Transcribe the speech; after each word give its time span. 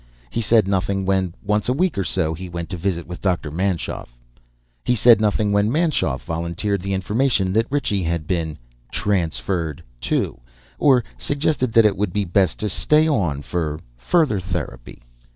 He 0.31 0.41
said 0.41 0.67
nothing 0.67 1.05
when, 1.05 1.35
once 1.43 1.69
a 1.69 1.73
week 1.73 1.95
or 1.95 2.03
so, 2.03 2.33
he 2.33 2.49
went 2.49 2.73
in 2.73 2.79
to 2.79 2.81
visit 2.81 3.05
with 3.05 3.21
Dr. 3.21 3.51
Manschoff. 3.51 4.17
He 4.83 4.95
said 4.95 5.21
nothing 5.21 5.51
when 5.51 5.69
Manschoff 5.71 6.23
volunteered 6.23 6.81
the 6.81 6.95
information 6.95 7.53
that 7.53 7.71
Ritchie 7.71 8.01
had 8.01 8.25
been 8.25 8.57
"transferred" 8.91 9.83
too, 10.01 10.41
or 10.79 11.03
suggested 11.19 11.73
that 11.73 11.85
it 11.85 11.95
would 11.97 12.13
be 12.13 12.25
best 12.25 12.57
to 12.61 12.69
stay 12.69 13.07
on 13.07 13.43
for 13.43 13.79
"further 13.95 14.39
therapy." 14.39 15.03